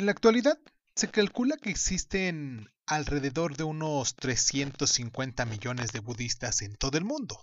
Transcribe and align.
En 0.00 0.06
la 0.06 0.12
actualidad, 0.12 0.58
se 0.94 1.10
calcula 1.10 1.58
que 1.58 1.68
existen 1.68 2.70
alrededor 2.86 3.58
de 3.58 3.64
unos 3.64 4.16
350 4.16 5.44
millones 5.44 5.92
de 5.92 5.98
budistas 5.98 6.62
en 6.62 6.74
todo 6.76 6.96
el 6.96 7.04
mundo. 7.04 7.38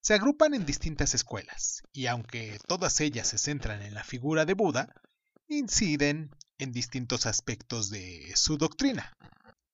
Se 0.00 0.14
agrupan 0.14 0.54
en 0.54 0.64
distintas 0.64 1.16
escuelas, 1.16 1.82
y 1.92 2.06
aunque 2.06 2.60
todas 2.68 3.00
ellas 3.00 3.26
se 3.26 3.38
centran 3.38 3.82
en 3.82 3.94
la 3.94 4.04
figura 4.04 4.44
de 4.44 4.54
Buda, 4.54 4.94
inciden 5.48 6.30
en 6.58 6.70
distintos 6.70 7.26
aspectos 7.26 7.90
de 7.90 8.34
su 8.36 8.56
doctrina. 8.56 9.16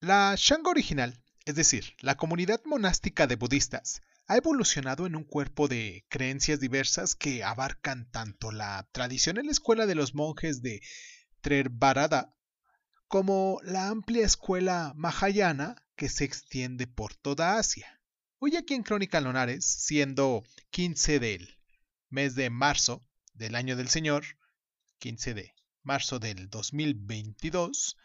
La 0.00 0.34
Shanga 0.38 0.70
original, 0.70 1.22
es 1.44 1.54
decir, 1.54 1.96
la 2.00 2.16
comunidad 2.16 2.62
monástica 2.64 3.26
de 3.26 3.36
budistas, 3.36 4.00
ha 4.26 4.38
evolucionado 4.38 5.04
en 5.04 5.16
un 5.16 5.24
cuerpo 5.24 5.68
de 5.68 6.06
creencias 6.08 6.60
diversas 6.60 7.14
que 7.14 7.44
abarcan 7.44 8.10
tanto 8.10 8.52
la 8.52 8.88
tradicional 8.92 9.50
escuela 9.50 9.84
de 9.84 9.96
los 9.96 10.14
monjes 10.14 10.62
de 10.62 10.80
Como 13.08 13.60
la 13.62 13.88
amplia 13.88 14.24
escuela 14.24 14.92
Mahayana 14.96 15.76
que 15.96 16.08
se 16.08 16.24
extiende 16.24 16.86
por 16.86 17.14
toda 17.14 17.58
Asia. 17.58 18.00
Hoy 18.38 18.56
aquí 18.56 18.74
en 18.74 18.82
Crónica 18.82 19.20
Lonares, 19.20 19.64
siendo 19.64 20.44
15 20.70 21.20
del 21.20 21.58
mes 22.10 22.34
de 22.34 22.50
marzo 22.50 23.06
del 23.34 23.54
año 23.54 23.76
del 23.76 23.88
Señor, 23.88 24.24
15 24.98 25.34
de 25.34 25.54
marzo 25.82 26.18
del 26.18 26.50
2022, 26.50 27.96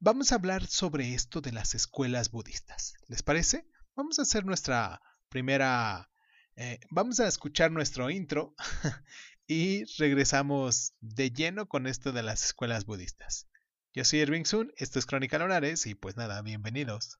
vamos 0.00 0.32
a 0.32 0.36
hablar 0.36 0.66
sobre 0.66 1.14
esto 1.14 1.40
de 1.40 1.52
las 1.52 1.74
escuelas 1.74 2.30
budistas. 2.30 2.94
¿Les 3.08 3.22
parece? 3.22 3.68
Vamos 3.94 4.18
a 4.18 4.22
hacer 4.22 4.44
nuestra 4.44 5.02
primera... 5.28 6.10
Eh, 6.56 6.80
vamos 6.90 7.20
a 7.20 7.28
escuchar 7.28 7.70
nuestro 7.70 8.10
intro 8.10 8.54
y 9.48 9.84
regresamos 9.96 10.92
de 11.00 11.30
lleno 11.30 11.66
con 11.66 11.86
esto 11.86 12.12
de 12.12 12.22
las 12.22 12.44
escuelas 12.44 12.84
budistas. 12.84 13.48
Yo 13.94 14.04
soy 14.04 14.20
Irving 14.20 14.44
Sun, 14.44 14.72
esto 14.76 14.98
es 14.98 15.06
Crónica 15.06 15.38
Lunares 15.38 15.86
y 15.86 15.94
pues 15.94 16.16
nada, 16.16 16.42
bienvenidos. 16.42 17.18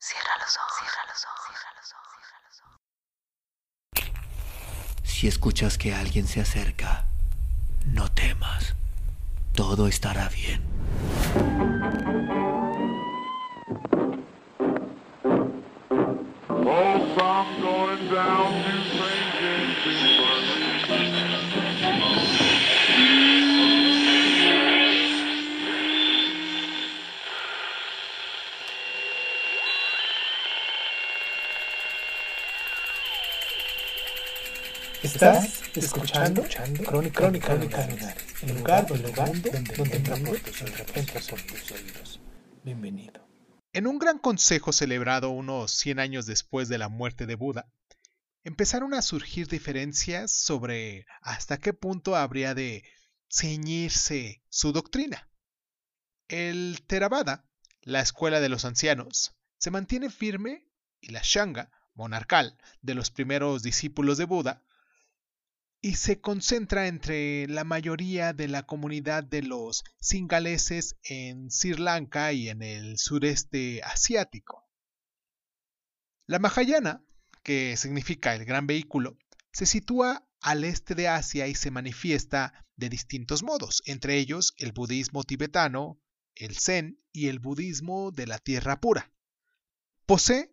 Cierra 0.00 0.36
los 0.40 0.56
ojos, 0.56 0.72
cierra 0.80 1.04
los 1.08 1.24
ojos, 1.24 1.46
cierra 1.46 1.70
los 1.78 1.92
ojos, 1.94 2.18
cierra 2.26 2.48
los 2.48 2.60
ojos. 4.02 5.08
Si 5.08 5.28
escuchas 5.28 5.78
que 5.78 5.94
alguien 5.94 6.26
se 6.26 6.40
acerca, 6.40 7.06
no 7.86 8.10
temas. 8.12 8.74
Todo 9.54 9.86
estará 9.86 10.28
bien. 10.28 10.62
Estás 35.14 35.62
escuchando, 35.74 36.42
Crónica, 36.42 37.20
Crónica, 37.22 37.46
Crónica 37.56 38.14
el 38.42 38.58
lugar, 38.58 38.86
el 38.92 39.02
lugar 39.02 39.32
donde, 39.40 39.50
donde 39.74 39.96
entramos 39.96 40.42
tus 40.42 40.58
tus 41.46 41.72
oídos. 41.72 42.20
Bienvenido. 42.62 43.26
En 43.72 43.86
un 43.86 43.98
gran 43.98 44.18
consejo 44.18 44.70
celebrado 44.70 45.30
unos 45.30 45.72
100 45.72 45.98
años 45.98 46.26
después 46.26 46.68
de 46.68 46.76
la 46.76 46.90
muerte 46.90 47.24
de 47.24 47.36
Buda, 47.36 47.72
empezaron 48.44 48.92
a 48.92 49.00
surgir 49.00 49.48
diferencias 49.48 50.30
sobre 50.30 51.06
hasta 51.22 51.56
qué 51.56 51.72
punto 51.72 52.14
habría 52.14 52.54
de 52.54 52.84
ceñirse 53.30 54.42
su 54.50 54.72
doctrina. 54.72 55.30
El 56.28 56.82
Theravada, 56.86 57.48
la 57.80 58.02
escuela 58.02 58.40
de 58.40 58.50
los 58.50 58.66
ancianos, 58.66 59.34
se 59.56 59.70
mantiene 59.70 60.10
firme 60.10 60.68
y 61.00 61.12
la 61.12 61.22
Shanga, 61.24 61.70
monarcal, 61.94 62.58
de 62.82 62.94
los 62.94 63.10
primeros 63.10 63.62
discípulos 63.62 64.18
de 64.18 64.26
Buda, 64.26 64.62
y 65.80 65.94
se 65.94 66.20
concentra 66.20 66.88
entre 66.88 67.46
la 67.46 67.64
mayoría 67.64 68.32
de 68.32 68.48
la 68.48 68.64
comunidad 68.64 69.22
de 69.22 69.42
los 69.42 69.84
singaleses 70.00 70.96
en 71.04 71.50
Sri 71.50 71.74
Lanka 71.74 72.32
y 72.32 72.48
en 72.48 72.62
el 72.62 72.98
sureste 72.98 73.82
asiático. 73.84 74.68
La 76.26 76.38
Mahayana, 76.38 77.02
que 77.42 77.76
significa 77.76 78.34
el 78.34 78.44
gran 78.44 78.66
vehículo, 78.66 79.18
se 79.52 79.66
sitúa 79.66 80.28
al 80.40 80.64
este 80.64 80.94
de 80.94 81.08
Asia 81.08 81.46
y 81.46 81.54
se 81.54 81.70
manifiesta 81.70 82.66
de 82.76 82.88
distintos 82.88 83.42
modos, 83.42 83.82
entre 83.86 84.18
ellos 84.18 84.54
el 84.58 84.72
budismo 84.72 85.24
tibetano, 85.24 86.00
el 86.34 86.56
zen 86.56 87.00
y 87.12 87.28
el 87.28 87.38
budismo 87.38 88.10
de 88.10 88.26
la 88.26 88.38
tierra 88.38 88.80
pura. 88.80 89.12
Posee 90.06 90.52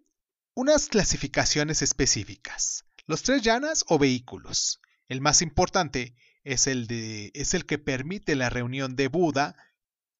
unas 0.54 0.88
clasificaciones 0.88 1.82
específicas, 1.82 2.86
los 3.06 3.24
tres 3.24 3.42
llanas 3.42 3.84
o 3.88 4.00
vehículos, 4.00 4.80
el 5.08 5.22
más 5.22 5.42
importante 5.42 6.16
es 6.44 6.68
el, 6.68 6.88
de, 6.88 7.32
es 7.34 7.54
el 7.54 7.66
que 7.66 7.78
permite 7.78 8.36
la 8.36 8.50
reunión 8.50 8.96
de 8.96 9.08
Buda, 9.08 9.56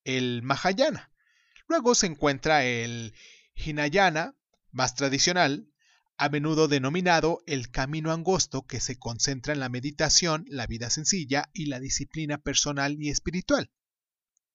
el 0.04 0.42
Mahayana. 0.44 1.12
Luego 1.68 1.96
se 1.96 2.08
encuentra 2.08 2.64
el 2.64 3.14
Hinayana, 3.56 4.36
más 4.72 4.96
tradicional, 4.96 5.72
a 6.18 6.30
menudo 6.30 6.68
denominado 6.68 7.44
el 7.46 7.72
camino 7.72 8.12
angosto 8.12 8.66
que 8.66 8.80
se 8.80 8.98
concentra 8.98 9.54
en 9.54 9.60
la 9.60 9.70
meditación, 9.70 10.46
la 10.48 10.68
vida 10.68 10.90
sencilla 10.90 11.50
y 11.54 11.66
la 11.66 11.80
disciplina 11.80 12.38
personal 12.38 13.02
y 13.02 13.10
espiritual. 13.10 13.72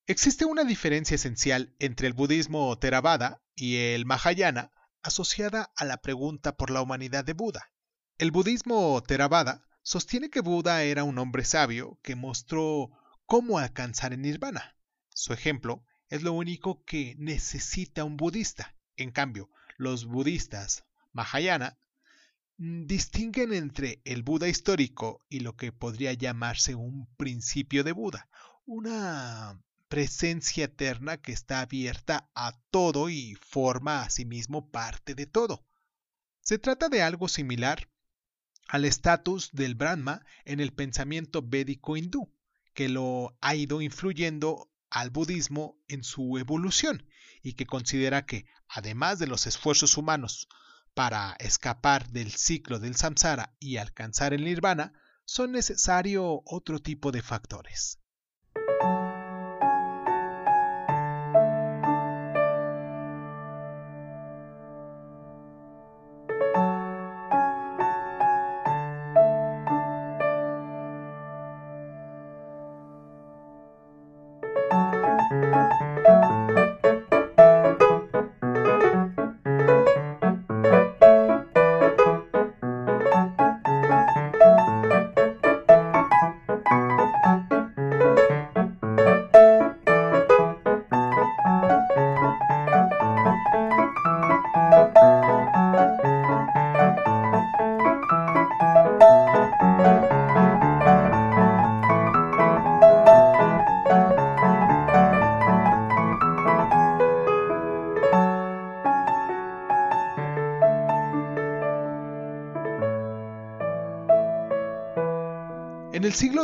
Existe 0.08 0.46
una 0.46 0.64
diferencia 0.64 1.14
esencial 1.14 1.76
entre 1.78 2.08
el 2.08 2.14
budismo 2.14 2.76
Theravada 2.80 3.44
y 3.56 3.78
el 3.78 4.08
Mahayana 4.08 4.72
asociada 5.02 5.72
a 5.76 5.86
la 5.86 5.98
pregunta 5.98 6.56
por 6.56 6.70
la 6.70 6.82
humanidad 6.82 7.24
de 7.26 7.34
Buda. 7.34 7.72
El 8.18 8.32
budismo 8.32 9.02
Theravada 9.04 9.64
sostiene 9.82 10.30
que 10.30 10.42
Buda 10.42 10.84
era 10.84 11.04
un 11.04 11.18
hombre 11.18 11.46
sabio 11.46 12.00
que 12.02 12.16
mostró 12.16 12.92
cómo 13.26 13.60
alcanzar 13.60 14.14
el 14.14 14.22
nirvana. 14.22 14.76
Su 15.10 15.34
ejemplo 15.34 15.84
es 16.10 16.24
lo 16.24 16.34
único 16.34 16.84
que 16.84 17.16
necesita 17.18 18.04
un 18.04 18.18
budista. 18.18 18.76
En 18.98 19.12
cambio, 19.12 19.50
los 19.78 20.06
budistas 20.06 20.86
Mahayana 21.14 21.78
mm, 22.58 22.86
distinguen 22.86 23.54
entre 23.54 24.02
el 24.06 24.24
Buda 24.24 24.48
histórico 24.48 25.26
y 25.30 25.40
lo 25.40 25.56
que 25.56 25.72
podría 25.72 26.14
llamarse 26.14 26.76
un 26.76 27.08
principio 27.16 27.84
de 27.84 27.94
Buda, 27.94 28.30
una 28.66 29.62
presencia 29.90 30.66
eterna 30.66 31.18
que 31.18 31.32
está 31.32 31.62
abierta 31.62 32.30
a 32.36 32.58
todo 32.72 33.10
y 33.10 33.36
forma 33.36 34.04
a 34.04 34.10
sí 34.10 34.24
mismo 34.24 34.70
parte 34.70 35.16
de 35.16 35.26
todo. 35.26 35.66
Se 36.42 36.60
trata 36.60 36.90
de 36.90 37.02
algo 37.02 37.28
similar 37.28 37.90
al 38.68 38.86
estatus 38.86 39.50
del 39.52 39.76
Brahma 39.76 40.24
en 40.46 40.60
el 40.60 40.74
pensamiento 40.74 41.42
védico 41.42 41.98
hindú, 41.98 42.32
que 42.74 42.88
lo 42.88 43.36
ha 43.42 43.56
ido 43.56 43.82
influyendo 43.82 44.72
al 44.92 45.10
budismo 45.10 45.78
en 45.88 46.04
su 46.04 46.38
evolución 46.38 47.08
y 47.42 47.54
que 47.54 47.66
considera 47.66 48.26
que, 48.26 48.46
además 48.68 49.18
de 49.18 49.28
los 49.28 49.48
esfuerzos 49.48 49.98
humanos 49.98 50.48
para 50.94 51.36
escapar 51.40 52.10
del 52.10 52.32
ciclo 52.32 52.80
del 52.80 52.96
samsara 52.96 53.56
y 53.60 53.78
alcanzar 53.78 54.34
el 54.34 54.44
nirvana, 54.44 54.94
son 55.26 55.52
necesario 55.52 56.42
otro 56.46 56.80
tipo 56.80 57.12
de 57.12 57.22
factores. 57.22 58.00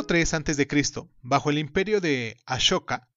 En 0.08 0.16
el 0.16 0.26
siglo 0.26 0.44
III 0.46 0.82
a.C., 0.82 1.08
bajo 1.22 1.50
el 1.50 1.58
imperio 1.58 2.00
de 2.00 2.36
Ashoka, 2.46 3.08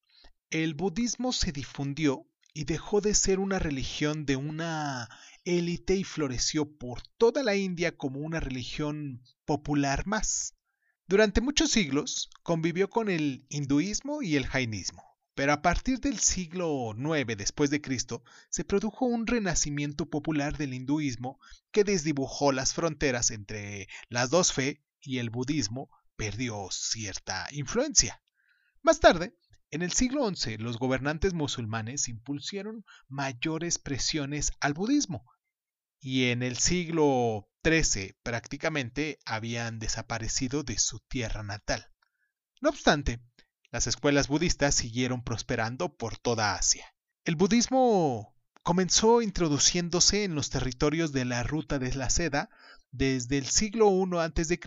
el 0.50 0.74
budismo 0.74 1.32
se 1.32 1.52
difundió 1.52 2.26
y 2.52 2.64
dejó 2.64 3.00
de 3.00 3.14
ser 3.14 3.38
una 3.38 3.60
religión 3.60 4.26
de 4.26 4.34
una 4.34 5.08
élite 5.44 5.94
y 5.94 6.02
floreció 6.02 6.68
por 6.78 7.02
toda 7.16 7.44
la 7.44 7.54
India 7.54 7.96
como 7.96 8.18
una 8.18 8.40
religión 8.40 9.22
popular 9.44 10.04
más. 10.08 10.56
Durante 11.06 11.40
muchos 11.40 11.70
siglos 11.70 12.28
convivió 12.42 12.90
con 12.90 13.08
el 13.08 13.46
hinduismo 13.50 14.20
y 14.20 14.34
el 14.34 14.46
jainismo, 14.46 15.04
pero 15.36 15.52
a 15.52 15.62
partir 15.62 16.00
del 16.00 16.18
siglo 16.18 16.92
IX 16.96 17.36
después 17.36 17.70
de 17.70 17.80
Cristo 17.80 18.24
se 18.48 18.64
produjo 18.64 19.06
un 19.06 19.28
renacimiento 19.28 20.06
popular 20.06 20.56
del 20.56 20.74
hinduismo 20.74 21.38
que 21.70 21.84
desdibujó 21.84 22.50
las 22.50 22.74
fronteras 22.74 23.30
entre 23.30 23.86
las 24.08 24.30
dos 24.30 24.52
fe 24.52 24.82
y 25.00 25.18
el 25.18 25.30
budismo 25.30 25.88
perdió 26.20 26.68
cierta 26.70 27.48
influencia. 27.50 28.22
Más 28.82 29.00
tarde, 29.00 29.34
en 29.70 29.80
el 29.80 29.90
siglo 29.92 30.28
XI, 30.28 30.58
los 30.58 30.78
gobernantes 30.78 31.32
musulmanes 31.32 32.08
impulsaron 32.08 32.84
mayores 33.08 33.78
presiones 33.78 34.52
al 34.60 34.74
budismo 34.74 35.24
y 35.98 36.26
en 36.26 36.42
el 36.42 36.58
siglo 36.58 37.48
XIII 37.64 38.18
prácticamente 38.22 39.18
habían 39.24 39.78
desaparecido 39.78 40.62
de 40.62 40.78
su 40.78 41.00
tierra 41.08 41.42
natal. 41.42 41.86
No 42.60 42.68
obstante, 42.68 43.22
las 43.70 43.86
escuelas 43.86 44.28
budistas 44.28 44.74
siguieron 44.74 45.24
prosperando 45.24 45.96
por 45.96 46.18
toda 46.18 46.54
Asia. 46.54 46.84
El 47.24 47.36
budismo 47.36 48.36
comenzó 48.62 49.22
introduciéndose 49.22 50.24
en 50.24 50.34
los 50.34 50.50
territorios 50.50 51.12
de 51.12 51.24
la 51.24 51.44
ruta 51.44 51.78
de 51.78 51.94
la 51.94 52.10
seda 52.10 52.50
desde 52.90 53.38
el 53.38 53.46
siglo 53.46 53.90
I 53.90 54.18
a.C. 54.18 54.60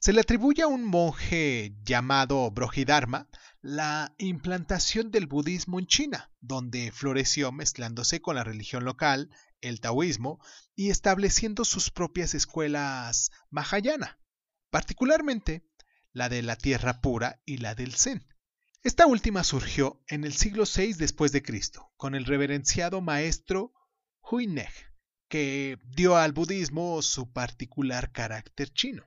Se 0.00 0.12
le 0.12 0.20
atribuye 0.20 0.62
a 0.62 0.68
un 0.68 0.84
monje 0.84 1.74
llamado 1.82 2.48
Brohidharma 2.52 3.28
la 3.62 4.14
implantación 4.18 5.10
del 5.10 5.26
budismo 5.26 5.80
en 5.80 5.88
China, 5.88 6.30
donde 6.40 6.92
floreció 6.92 7.50
mezclándose 7.50 8.22
con 8.22 8.36
la 8.36 8.44
religión 8.44 8.84
local, 8.84 9.28
el 9.60 9.80
taoísmo, 9.80 10.38
y 10.76 10.90
estableciendo 10.90 11.64
sus 11.64 11.90
propias 11.90 12.34
escuelas 12.34 13.32
Mahayana, 13.50 14.20
particularmente 14.70 15.66
la 16.12 16.28
de 16.28 16.42
la 16.42 16.54
tierra 16.54 17.00
pura 17.00 17.42
y 17.44 17.56
la 17.56 17.74
del 17.74 17.94
Zen. 17.94 18.24
Esta 18.84 19.04
última 19.08 19.42
surgió 19.42 20.00
en 20.06 20.22
el 20.22 20.32
siglo 20.32 20.62
VI 20.62 20.92
después 20.92 21.32
de 21.32 21.42
Cristo, 21.42 21.90
con 21.96 22.14
el 22.14 22.24
reverenciado 22.24 23.00
maestro 23.00 23.72
Huineg, 24.22 24.72
que 25.28 25.80
dio 25.82 26.16
al 26.16 26.30
budismo 26.32 27.02
su 27.02 27.32
particular 27.32 28.12
carácter 28.12 28.72
chino. 28.72 29.02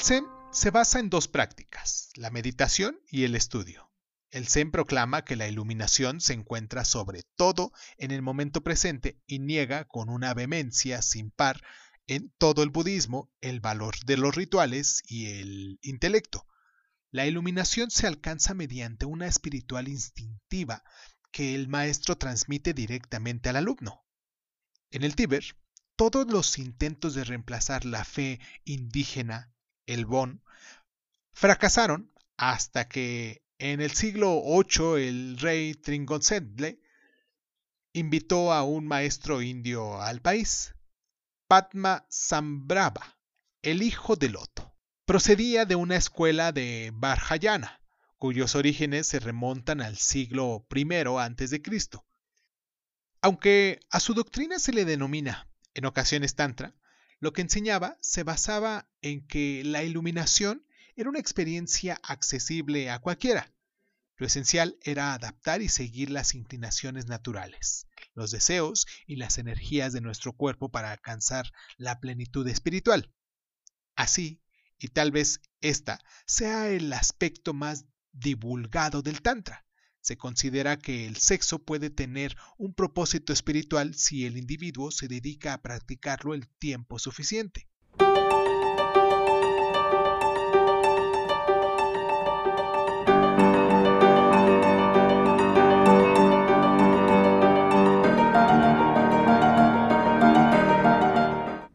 El 0.00 0.06
Zen 0.06 0.26
se 0.50 0.70
basa 0.70 0.98
en 0.98 1.10
dos 1.10 1.28
prácticas, 1.28 2.08
la 2.14 2.30
meditación 2.30 2.98
y 3.10 3.24
el 3.24 3.34
estudio. 3.34 3.92
El 4.30 4.48
Zen 4.48 4.70
proclama 4.70 5.26
que 5.26 5.36
la 5.36 5.46
iluminación 5.46 6.22
se 6.22 6.32
encuentra 6.32 6.86
sobre 6.86 7.22
todo 7.36 7.70
en 7.98 8.10
el 8.10 8.22
momento 8.22 8.62
presente 8.62 9.20
y 9.26 9.40
niega 9.40 9.84
con 9.84 10.08
una 10.08 10.32
vehemencia 10.32 11.02
sin 11.02 11.30
par 11.30 11.62
en 12.06 12.32
todo 12.38 12.62
el 12.62 12.70
budismo 12.70 13.30
el 13.42 13.60
valor 13.60 13.94
de 14.06 14.16
los 14.16 14.34
rituales 14.34 15.02
y 15.06 15.38
el 15.38 15.78
intelecto. 15.82 16.46
La 17.10 17.26
iluminación 17.26 17.90
se 17.90 18.06
alcanza 18.06 18.54
mediante 18.54 19.04
una 19.04 19.26
espiritual 19.26 19.86
instintiva 19.86 20.82
que 21.30 21.54
el 21.54 21.68
maestro 21.68 22.16
transmite 22.16 22.72
directamente 22.72 23.50
al 23.50 23.56
alumno. 23.56 24.02
En 24.90 25.04
el 25.04 25.14
Tíber, 25.14 25.44
todos 25.94 26.26
los 26.26 26.56
intentos 26.56 27.14
de 27.14 27.24
reemplazar 27.24 27.84
la 27.84 28.06
fe 28.06 28.40
indígena 28.64 29.52
el 29.92 30.06
Bon, 30.06 30.42
fracasaron 31.32 32.12
hasta 32.36 32.88
que 32.88 33.42
en 33.58 33.80
el 33.80 33.90
siglo 33.90 34.40
VIII 34.42 35.08
el 35.08 35.38
rey 35.38 35.74
Tringotzedle 35.74 36.80
invitó 37.92 38.52
a 38.52 38.62
un 38.62 38.86
maestro 38.86 39.42
indio 39.42 40.00
al 40.00 40.22
país, 40.22 40.74
Padma 41.48 42.06
Sambrava, 42.08 43.18
el 43.62 43.82
hijo 43.82 44.14
de 44.16 44.28
Loto. 44.28 44.74
Procedía 45.04 45.64
de 45.64 45.74
una 45.74 45.96
escuela 45.96 46.52
de 46.52 46.92
Barjayana, 46.94 47.82
cuyos 48.16 48.54
orígenes 48.54 49.08
se 49.08 49.18
remontan 49.18 49.80
al 49.80 49.96
siglo 49.96 50.64
I 50.72 50.86
a.C. 51.18 51.62
Aunque 53.22 53.80
a 53.90 53.98
su 53.98 54.14
doctrina 54.14 54.60
se 54.60 54.72
le 54.72 54.84
denomina 54.84 55.48
en 55.74 55.84
ocasiones 55.86 56.36
Tantra, 56.36 56.76
lo 57.20 57.32
que 57.32 57.42
enseñaba 57.42 57.98
se 58.00 58.22
basaba 58.22 58.88
en 59.02 59.26
que 59.26 59.62
la 59.64 59.84
iluminación 59.84 60.66
era 60.96 61.10
una 61.10 61.18
experiencia 61.18 62.00
accesible 62.02 62.90
a 62.90 62.98
cualquiera. 62.98 63.52
Lo 64.16 64.26
esencial 64.26 64.78
era 64.82 65.14
adaptar 65.14 65.62
y 65.62 65.68
seguir 65.68 66.10
las 66.10 66.34
inclinaciones 66.34 67.06
naturales, 67.06 67.86
los 68.14 68.30
deseos 68.30 68.86
y 69.06 69.16
las 69.16 69.38
energías 69.38 69.92
de 69.92 70.00
nuestro 70.00 70.34
cuerpo 70.34 70.70
para 70.70 70.92
alcanzar 70.92 71.52
la 71.76 72.00
plenitud 72.00 72.46
espiritual. 72.48 73.14
Así, 73.96 74.42
y 74.78 74.88
tal 74.88 75.10
vez 75.10 75.40
esta 75.60 76.00
sea 76.26 76.68
el 76.68 76.92
aspecto 76.92 77.54
más 77.54 77.86
divulgado 78.12 79.02
del 79.02 79.22
Tantra. 79.22 79.66
Se 80.00 80.16
considera 80.16 80.78
que 80.78 81.06
el 81.06 81.16
sexo 81.16 81.58
puede 81.58 81.90
tener 81.90 82.36
un 82.56 82.74
propósito 82.74 83.32
espiritual 83.32 83.94
si 83.94 84.24
el 84.26 84.36
individuo 84.36 84.90
se 84.90 85.08
dedica 85.08 85.52
a 85.52 85.62
practicarlo 85.62 86.34
el 86.34 86.48
tiempo 86.48 86.98
suficiente. 86.98 87.68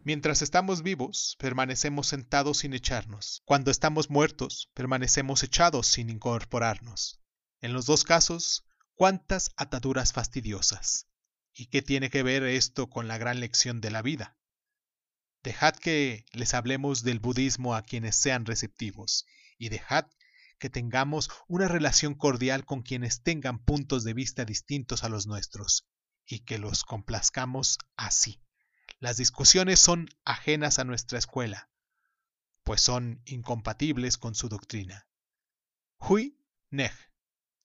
Mientras 0.04 0.42
estamos 0.42 0.82
vivos, 0.82 1.36
permanecemos 1.40 2.08
sentados 2.08 2.60
sin 2.60 2.74
echarnos. 2.74 3.42
Cuando 3.44 3.70
estamos 3.70 4.10
muertos, 4.10 4.70
permanecemos 4.74 5.44
echados 5.44 5.88
sin 5.88 6.10
incorporarnos. 6.10 7.25
En 7.66 7.74
los 7.74 7.88
dos 7.88 8.04
casos, 8.04 8.64
cuántas 8.94 9.50
ataduras 9.58 10.14
fastidiosas. 10.14 11.08
¿Y 11.52 11.66
qué 11.66 11.82
tiene 11.82 12.12
que 12.12 12.22
ver 12.22 12.44
esto 12.44 12.92
con 12.92 13.08
la 13.08 13.18
gran 13.18 13.40
lección 13.40 13.82
de 13.82 13.90
la 13.90 14.04
vida? 14.04 14.38
Dejad 15.42 15.74
que 15.74 16.28
les 16.32 16.54
hablemos 16.54 17.02
del 17.02 17.20
budismo 17.20 17.74
a 17.74 17.82
quienes 17.82 18.18
sean 18.18 18.46
receptivos, 18.46 19.26
y 19.58 19.70
dejad 19.70 20.06
que 20.60 20.70
tengamos 20.70 21.32
una 21.48 21.68
relación 21.68 22.14
cordial 22.14 22.66
con 22.66 22.84
quienes 22.84 23.24
tengan 23.24 23.58
puntos 23.58 24.04
de 24.04 24.14
vista 24.14 24.46
distintos 24.46 25.04
a 25.04 25.10
los 25.10 25.26
nuestros, 25.26 25.88
y 26.24 26.42
que 26.42 26.60
los 26.60 26.84
complazcamos 26.84 27.80
así. 27.98 28.44
Las 29.00 29.18
discusiones 29.18 29.80
son 29.80 30.08
ajenas 30.24 30.78
a 30.78 30.84
nuestra 30.84 31.18
escuela, 31.18 31.72
pues 32.64 32.80
son 32.80 33.24
incompatibles 33.26 34.20
con 34.20 34.36
su 34.36 34.50
doctrina. 34.50 35.08
Hui 35.98 36.38
Neg, 36.70 36.94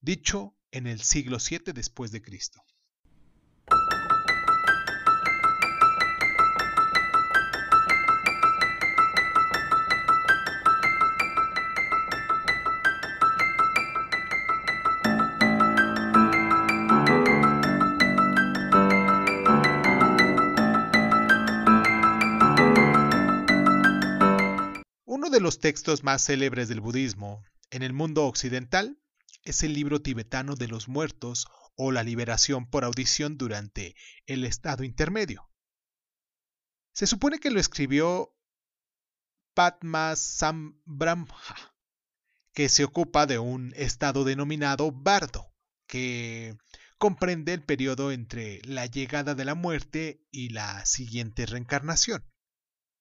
dicho 0.01 0.55
en 0.71 0.87
el 0.87 1.01
siglo 1.01 1.39
VII 1.39 1.73
después 1.75 2.11
de 2.11 2.23
Cristo. 2.23 2.63
Uno 25.05 25.29
de 25.29 25.41
los 25.41 25.59
textos 25.59 26.03
más 26.05 26.25
célebres 26.25 26.69
del 26.69 26.81
budismo 26.81 27.43
en 27.71 27.83
el 27.83 27.93
mundo 27.93 28.25
occidental 28.25 28.97
es 29.51 29.63
el 29.63 29.75
libro 29.75 30.01
tibetano 30.01 30.57
de 30.57 30.69
los 30.69 30.89
muertos 30.89 31.47
o 31.77 31.93
la 31.93 32.03
liberación 32.03 32.69
por 32.69 32.85
audición 32.85 33.37
durante 33.37 33.95
el 34.27 34.45
estado 34.45 34.85
intermedio. 34.85 35.51
Se 36.93 37.07
supone 37.07 37.39
que 37.39 37.51
lo 37.51 37.61
escribió 37.61 38.35
Padmasambramja, 39.55 41.75
que 42.53 42.69
se 42.69 42.85
ocupa 42.85 43.27
de 43.27 43.39
un 43.39 43.73
estado 43.77 44.25
denominado 44.25 44.93
bardo, 44.93 45.53
que 45.87 46.57
comprende 46.99 47.55
el 47.55 47.65
periodo 47.65 48.13
entre 48.13 48.61
la 48.65 48.87
llegada 48.87 49.35
de 49.35 49.45
la 49.45 49.55
muerte 49.55 50.27
y 50.31 50.51
la 50.51 50.85
siguiente 50.87 51.47
reencarnación. 51.47 52.25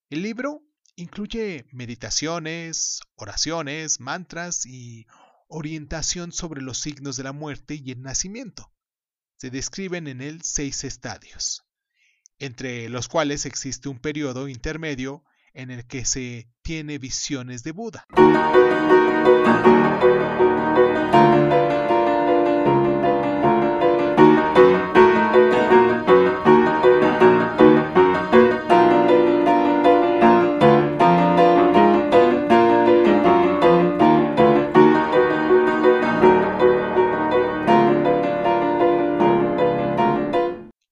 El 0.10 0.24
libro 0.24 0.64
incluye 0.96 1.68
meditaciones, 1.72 3.02
oraciones, 3.16 4.00
mantras 4.00 4.66
y 4.66 5.06
orientación 5.50 6.32
sobre 6.32 6.62
los 6.62 6.80
signos 6.80 7.18
de 7.18 7.24
la 7.24 7.34
muerte 7.34 7.76
y 7.84 7.92
el 7.92 8.02
nacimiento. 8.02 8.72
Se 9.38 9.50
describen 9.50 10.08
en 10.08 10.22
él 10.22 10.42
seis 10.44 10.84
estadios, 10.84 11.66
entre 12.38 12.88
los 12.88 13.08
cuales 13.08 13.46
existe 13.46 13.90
un 13.90 14.00
periodo 14.00 14.48
intermedio 14.48 15.24
en 15.54 15.72
el 15.72 15.86
que 15.86 16.06
se 16.06 16.50
tiene 16.62 17.00
visiones 17.00 17.64
de 17.64 17.72
Buda. 17.72 18.06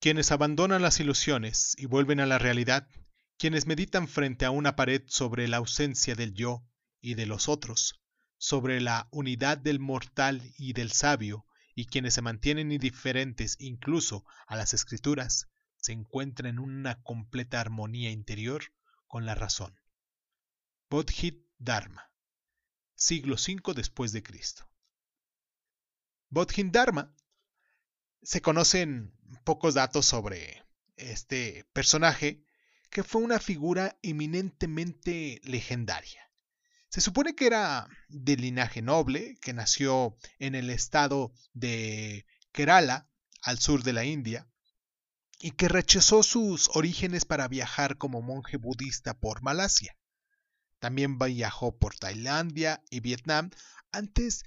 Quienes 0.07 0.31
abandonan 0.31 0.81
las 0.81 1.01
ilusiones 1.01 1.73
y 1.77 1.85
vuelven 1.85 2.21
a 2.21 2.25
la 2.25 2.37
realidad, 2.37 2.87
quienes 3.37 3.67
meditan 3.67 4.07
frente 4.07 4.45
a 4.45 4.51
una 4.51 4.77
pared 4.77 5.01
sobre 5.05 5.49
la 5.49 5.57
ausencia 5.57 6.15
del 6.15 6.33
yo 6.33 6.65
y 7.01 7.15
de 7.15 7.25
los 7.25 7.49
otros, 7.49 8.01
sobre 8.37 8.79
la 8.79 9.09
unidad 9.11 9.57
del 9.57 9.81
mortal 9.81 10.53
y 10.57 10.71
del 10.71 10.93
sabio, 10.93 11.45
y 11.75 11.87
quienes 11.87 12.13
se 12.13 12.21
mantienen 12.21 12.71
indiferentes 12.71 13.57
incluso 13.59 14.23
a 14.47 14.55
las 14.55 14.73
escrituras, 14.73 15.49
se 15.75 15.91
encuentran 15.91 16.51
en 16.51 16.59
una 16.59 17.01
completa 17.01 17.59
armonía 17.59 18.09
interior 18.09 18.63
con 19.07 19.25
la 19.25 19.35
razón. 19.35 19.77
Bodhidharma, 20.89 22.13
siglo 22.95 23.35
V 23.35 23.73
después 23.75 24.13
de 24.13 24.23
Cristo. 24.23 24.69
Bodhidharma 26.29 27.13
se 28.21 28.41
conocen 28.41 29.16
pocos 29.47 29.75
datos 29.75 30.05
sobre 30.05 30.61
este 30.97 31.63
personaje, 31.71 32.43
que 32.89 33.01
fue 33.01 33.21
una 33.21 33.39
figura 33.39 33.97
eminentemente 34.01 35.39
legendaria. 35.45 36.29
Se 36.89 36.99
supone 36.99 37.33
que 37.33 37.47
era 37.47 37.87
de 38.09 38.35
linaje 38.35 38.81
noble, 38.81 39.37
que 39.39 39.53
nació 39.53 40.17
en 40.39 40.53
el 40.53 40.69
estado 40.69 41.31
de 41.53 42.25
Kerala, 42.51 43.09
al 43.41 43.57
sur 43.59 43.83
de 43.83 43.93
la 43.93 44.03
India, 44.03 44.49
y 45.39 45.51
que 45.51 45.69
rechazó 45.69 46.23
sus 46.23 46.69
orígenes 46.75 47.23
para 47.23 47.47
viajar 47.47 47.97
como 47.97 48.21
monje 48.21 48.57
budista 48.57 49.17
por 49.17 49.43
Malasia. 49.43 49.97
También 50.79 51.17
viajó 51.17 51.79
por 51.79 51.95
Tailandia 51.95 52.83
y 52.89 52.99
Vietnam 52.99 53.51
antes 53.93 54.43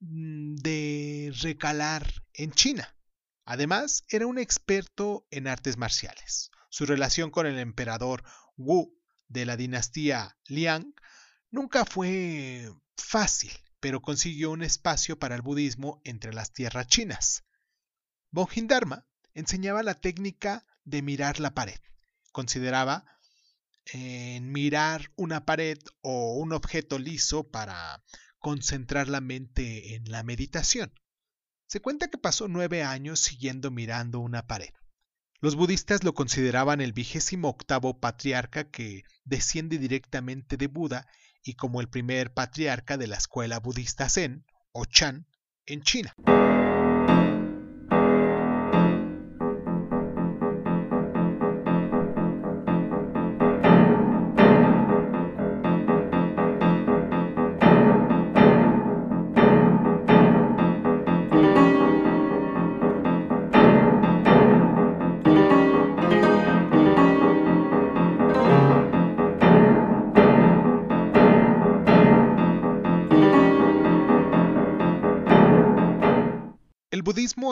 mm, 0.00 0.56
de 0.56 1.32
recalar 1.40 2.24
en 2.34 2.50
China. 2.50 2.92
Además, 3.44 4.04
era 4.08 4.26
un 4.26 4.38
experto 4.38 5.26
en 5.30 5.48
artes 5.48 5.76
marciales. 5.76 6.50
Su 6.68 6.86
relación 6.86 7.30
con 7.30 7.46
el 7.46 7.58
emperador 7.58 8.24
Wu 8.56 8.98
de 9.28 9.46
la 9.46 9.56
dinastía 9.56 10.36
Liang 10.46 10.94
nunca 11.50 11.84
fue 11.84 12.70
fácil, 12.96 13.52
pero 13.80 14.00
consiguió 14.00 14.50
un 14.50 14.62
espacio 14.62 15.18
para 15.18 15.34
el 15.34 15.42
budismo 15.42 16.00
entre 16.04 16.32
las 16.32 16.52
tierras 16.52 16.86
chinas. 16.86 17.44
Dharma 18.30 19.06
enseñaba 19.34 19.82
la 19.82 19.94
técnica 19.94 20.64
de 20.84 21.02
mirar 21.02 21.40
la 21.40 21.54
pared. 21.54 21.80
Consideraba 22.32 23.04
en 23.86 24.52
mirar 24.52 25.10
una 25.16 25.44
pared 25.44 25.78
o 26.00 26.34
un 26.34 26.52
objeto 26.52 26.98
liso 26.98 27.50
para 27.50 28.02
concentrar 28.38 29.08
la 29.08 29.20
mente 29.20 29.94
en 29.94 30.10
la 30.10 30.22
meditación. 30.22 30.92
Se 31.72 31.80
cuenta 31.80 32.08
que 32.08 32.18
pasó 32.18 32.48
nueve 32.48 32.82
años 32.82 33.18
siguiendo 33.18 33.70
mirando 33.70 34.20
una 34.20 34.46
pared. 34.46 34.74
Los 35.40 35.56
budistas 35.56 36.04
lo 36.04 36.12
consideraban 36.12 36.82
el 36.82 36.92
vigésimo 36.92 37.48
octavo 37.48 37.98
patriarca 37.98 38.70
que 38.70 39.04
desciende 39.24 39.78
directamente 39.78 40.58
de 40.58 40.66
Buda 40.66 41.06
y 41.42 41.54
como 41.54 41.80
el 41.80 41.88
primer 41.88 42.34
patriarca 42.34 42.98
de 42.98 43.06
la 43.06 43.16
escuela 43.16 43.58
budista 43.58 44.10
Zen, 44.10 44.44
o 44.72 44.84
Chan, 44.84 45.26
en 45.64 45.80
China. 45.80 46.12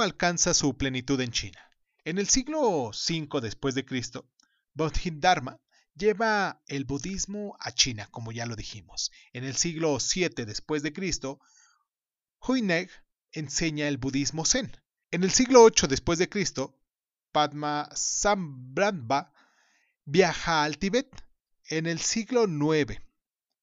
Alcanza 0.03 0.55
su 0.55 0.77
plenitud 0.77 1.21
en 1.21 1.31
China. 1.31 1.59
En 2.05 2.19
el 2.19 2.29
siglo 2.29 2.91
V 2.91 3.41
después 3.43 3.75
de 3.75 3.85
Cristo, 3.85 4.31
Bodhidharma 4.73 5.61
lleva 5.95 6.63
el 6.67 6.85
budismo 6.85 7.57
a 7.61 7.73
China, 7.73 8.09
como 8.11 8.33
ya 8.33 8.47
lo 8.47 8.57
dijimos. 8.57 9.11
En 9.33 9.45
el 9.45 9.55
siglo 9.55 9.99
VII 9.99 10.45
después 10.47 10.83
de 10.83 10.93
Cristo, 10.93 11.41
Huineg 12.41 12.91
enseña 13.33 13.89
el 13.89 13.99
budismo 13.99 14.47
zen. 14.47 14.75
En 15.11 15.25
el 15.25 15.31
siglo 15.31 15.65
VIII 15.67 15.89
después 15.89 16.19
de 16.19 16.29
Cristo, 16.29 16.79
Padma 17.33 17.91
viaja 20.05 20.65
al 20.65 20.79
Tíbet. 20.79 21.09
En 21.65 21.87
el 21.87 22.01
siglo 22.01 22.47
IX 22.49 23.01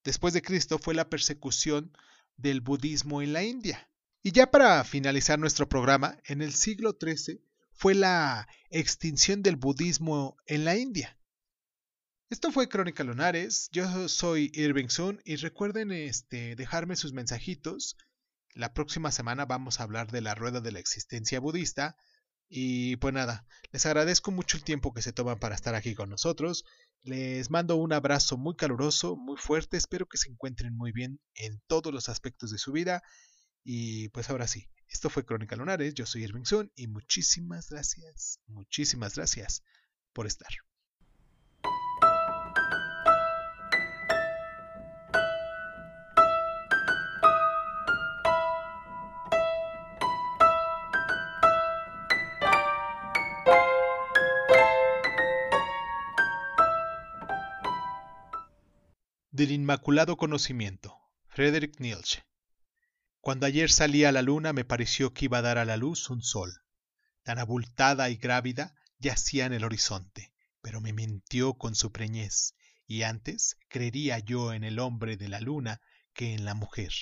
después 0.04 0.34
de 0.34 0.42
Cristo 0.42 0.78
fue 0.78 0.94
la 0.94 1.10
persecución 1.10 1.92
del 2.38 2.62
budismo 2.62 3.22
en 3.22 3.34
la 3.34 3.44
India. 3.44 3.90
Y 4.24 4.32
ya 4.32 4.52
para 4.52 4.84
finalizar 4.84 5.40
nuestro 5.40 5.70
programa, 5.70 6.18
en 6.26 6.42
el 6.42 6.54
siglo 6.54 6.98
XIII 7.00 7.42
fue 7.72 7.94
la 7.94 8.48
extinción 8.70 9.44
del 9.44 9.56
budismo 9.56 10.38
en 10.46 10.66
la 10.66 10.76
India. 10.76 11.18
Esto 12.30 12.52
fue 12.52 12.68
Crónica 12.68 13.06
Lunares. 13.06 13.70
Yo 13.72 14.10
soy 14.10 14.52
Irving 14.54 14.90
Sun 14.90 15.22
y 15.24 15.38
recuerden 15.38 15.92
este, 15.92 16.56
dejarme 16.56 16.98
sus 16.98 17.14
mensajitos. 17.14 17.96
La 18.54 18.74
próxima 18.74 19.12
semana 19.12 19.46
vamos 19.46 19.80
a 19.80 19.84
hablar 19.84 20.12
de 20.12 20.20
la 20.20 20.36
rueda 20.36 20.60
de 20.60 20.74
la 20.74 20.80
existencia 20.80 21.40
budista. 21.40 21.96
Y 22.50 22.98
pues 22.98 23.14
nada, 23.14 23.46
les 23.72 23.86
agradezco 23.86 24.32
mucho 24.32 24.58
el 24.58 24.64
tiempo 24.64 24.94
que 24.94 25.02
se 25.02 25.14
toman 25.14 25.40
para 25.40 25.56
estar 25.56 25.76
aquí 25.76 25.96
con 25.96 26.10
nosotros. 26.10 26.66
Les 27.04 27.50
mando 27.50 27.78
un 27.78 27.94
abrazo 27.94 28.38
muy 28.38 28.56
caluroso, 28.56 29.16
muy 29.16 29.38
fuerte. 29.38 29.78
Espero 29.78 30.08
que 30.08 30.18
se 30.18 30.30
encuentren 30.30 30.76
muy 30.76 30.92
bien 30.92 31.22
en 31.36 31.62
todos 31.68 31.94
los 31.94 32.10
aspectos 32.10 32.52
de 32.52 32.58
su 32.58 32.72
vida. 32.72 33.04
Y 33.70 34.08
pues 34.10 34.30
ahora 34.30 34.48
sí, 34.48 34.70
esto 34.88 35.10
fue 35.10 35.26
Crónica 35.26 35.58
Lunares. 35.58 35.94
Yo 35.94 36.06
soy 36.06 36.24
Irving 36.24 36.46
Sun 36.46 36.72
y 36.74 36.88
muchísimas 36.88 37.70
gracias, 37.70 38.40
muchísimas 38.48 39.16
gracias 39.16 39.62
por 40.14 40.26
estar. 40.26 40.48
Del 59.32 59.52
Inmaculado 59.52 60.16
Conocimiento, 60.16 60.98
Friedrich 61.28 61.82
Nietzsche. 61.82 62.24
Cuando 63.28 63.46
ayer 63.46 63.70
salí 63.70 64.06
a 64.06 64.14
la 64.14 64.22
luna 64.22 64.54
me 64.54 64.64
pareció 64.64 65.14
que 65.14 65.26
iba 65.26 65.40
a 65.40 65.42
dar 65.42 65.58
a 65.58 65.66
la 65.66 65.76
luz 65.76 66.10
un 66.10 66.22
sol. 66.22 66.62
Tan 67.24 67.40
abultada 67.40 68.10
y 68.10 68.16
grávida 68.16 68.74
yacía 69.00 69.46
en 69.46 69.52
el 69.52 69.66
horizonte, 69.66 70.32
pero 70.62 70.80
me 70.80 70.94
mintió 70.94 71.56
con 71.56 71.76
su 71.76 71.92
preñez, 71.92 72.56
y 72.86 73.02
antes 73.02 73.58
creería 73.68 74.18
yo 74.20 74.54
en 74.54 74.64
el 74.64 74.80
hombre 74.80 75.18
de 75.18 75.28
la 75.28 75.42
luna 75.42 75.82
que 76.14 76.34
en 76.34 76.46
la 76.46 76.54
mujer. 76.54 76.94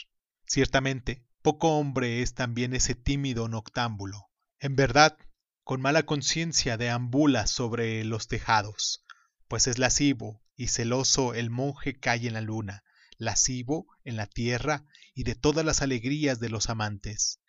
Ciertamente, 0.47 1.23
poco 1.43 1.77
hombre 1.77 2.23
es 2.23 2.33
también 2.33 2.73
ese 2.73 2.95
tímido 2.95 3.47
noctámbulo. 3.47 4.25
En 4.59 4.75
verdad, 4.75 5.15
con 5.61 5.79
mala 5.79 6.07
conciencia 6.07 6.75
deambula 6.75 7.45
sobre 7.45 8.03
los 8.03 8.27
tejados, 8.27 9.05
pues 9.47 9.67
es 9.67 9.77
lascivo 9.77 10.41
y 10.55 10.69
celoso 10.69 11.35
el 11.35 11.51
monje 11.51 11.99
cae 11.99 12.25
en 12.25 12.33
la 12.33 12.41
luna, 12.41 12.83
lascivo 13.19 13.85
en 14.03 14.15
la 14.15 14.25
tierra 14.25 14.85
y 15.15 15.23
de 15.23 15.33
todas 15.33 15.65
las 15.65 15.81
alegrías 15.81 16.39
de 16.39 16.49
los 16.49 16.69
amantes. 16.69 17.39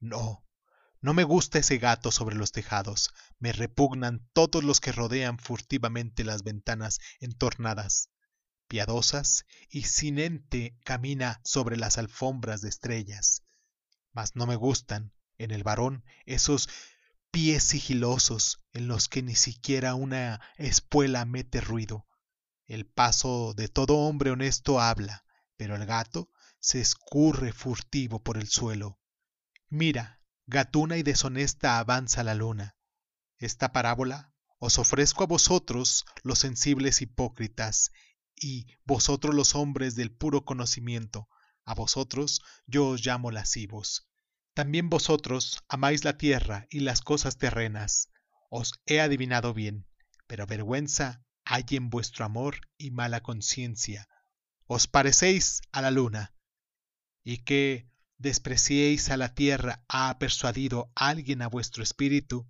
No, 0.00 0.44
no 1.00 1.14
me 1.14 1.22
gusta 1.22 1.58
ese 1.58 1.78
gato 1.78 2.10
sobre 2.10 2.34
los 2.34 2.50
tejados, 2.50 3.10
me 3.38 3.52
repugnan 3.52 4.28
todos 4.32 4.64
los 4.64 4.80
que 4.80 4.90
rodean 4.90 5.38
furtivamente 5.38 6.24
las 6.24 6.42
ventanas 6.42 6.98
entornadas. 7.20 8.08
Piadosas 8.66 9.44
y 9.68 9.82
sin 9.82 10.18
ente 10.18 10.78
camina 10.84 11.40
sobre 11.44 11.76
las 11.76 11.98
alfombras 11.98 12.62
de 12.62 12.70
estrellas. 12.70 13.44
Mas 14.12 14.34
no 14.34 14.46
me 14.46 14.56
gustan, 14.56 15.12
en 15.36 15.50
el 15.50 15.62
varón, 15.62 16.04
esos 16.24 16.68
pies 17.30 17.62
sigilosos 17.62 18.64
en 18.72 18.88
los 18.88 19.08
que 19.08 19.22
ni 19.22 19.34
siquiera 19.34 19.94
una 19.94 20.40
espuela 20.56 21.24
mete 21.26 21.60
ruido, 21.60 22.06
el 22.66 22.86
paso 22.86 23.52
de 23.54 23.68
todo 23.68 23.98
hombre 23.98 24.30
honesto 24.30 24.80
habla, 24.80 25.24
pero 25.56 25.76
el 25.76 25.84
gato 25.84 26.30
se 26.62 26.80
escurre 26.80 27.52
furtivo 27.52 28.22
por 28.22 28.38
el 28.38 28.48
suelo. 28.48 29.00
Mira, 29.68 30.20
gatuna 30.46 30.96
y 30.96 31.02
deshonesta 31.02 31.80
avanza 31.80 32.22
la 32.22 32.36
luna. 32.36 32.76
Esta 33.36 33.72
parábola 33.72 34.32
os 34.58 34.78
ofrezco 34.78 35.24
a 35.24 35.26
vosotros 35.26 36.04
los 36.22 36.38
sensibles 36.38 37.02
hipócritas, 37.02 37.90
y 38.36 38.66
vosotros 38.84 39.34
los 39.34 39.56
hombres 39.56 39.96
del 39.96 40.12
puro 40.12 40.44
conocimiento, 40.44 41.28
a 41.64 41.74
vosotros 41.74 42.42
yo 42.66 42.90
os 42.90 43.04
llamo 43.04 43.32
lascivos. 43.32 44.08
También 44.54 44.88
vosotros 44.88 45.64
amáis 45.68 46.04
la 46.04 46.16
tierra 46.16 46.68
y 46.70 46.80
las 46.80 47.00
cosas 47.00 47.38
terrenas. 47.38 48.10
Os 48.50 48.74
he 48.86 49.00
adivinado 49.00 49.52
bien, 49.52 49.88
pero 50.28 50.46
vergüenza 50.46 51.24
hay 51.44 51.64
en 51.70 51.90
vuestro 51.90 52.24
amor 52.24 52.60
y 52.76 52.92
mala 52.92 53.20
conciencia. 53.20 54.08
Os 54.66 54.86
parecéis 54.86 55.60
a 55.72 55.82
la 55.82 55.90
luna, 55.90 56.34
y 57.24 57.38
que 57.38 57.88
despreciéis 58.18 59.10
a 59.10 59.16
la 59.16 59.34
tierra 59.34 59.84
ha 59.88 60.18
persuadido 60.18 60.90
alguien 60.94 61.42
a 61.42 61.48
vuestro 61.48 61.82
espíritu, 61.82 62.48